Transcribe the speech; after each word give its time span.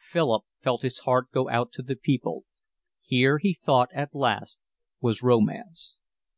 Philip 0.00 0.44
felt 0.62 0.80
his 0.80 1.00
heart 1.00 1.30
go 1.30 1.50
out 1.50 1.70
to 1.72 1.82
the 1.82 1.94
people. 1.94 2.44
Here 3.02 3.36
he 3.36 3.52
thought 3.52 3.90
at 3.92 4.14
last 4.14 4.58
was 5.02 5.22
romance. 5.22 5.98